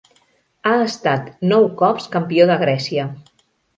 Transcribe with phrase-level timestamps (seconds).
[0.69, 3.07] Ha estat nou cops campió de Grècia.